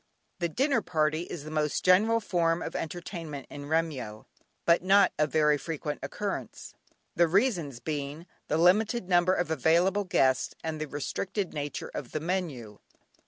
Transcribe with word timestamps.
The 0.39 0.49
dinner 0.49 0.81
party 0.81 1.27
is 1.29 1.43
the 1.43 1.51
most 1.51 1.85
general 1.85 2.19
form 2.19 2.63
of 2.63 2.75
entertainment 2.75 3.45
in 3.51 3.67
Remyo, 3.67 4.25
but 4.65 4.81
not 4.81 5.13
of 5.19 5.31
very 5.31 5.59
frequent 5.59 5.99
occurrence; 6.01 6.73
the 7.15 7.27
reasons 7.27 7.79
being, 7.79 8.25
the 8.47 8.57
limited 8.57 9.07
number 9.07 9.35
of 9.35 9.51
available 9.51 10.05
guests 10.05 10.55
and 10.63 10.81
the 10.81 10.87
restricted 10.87 11.53
nature 11.53 11.91
of 11.93 12.13
the 12.13 12.19
menu. 12.19 12.79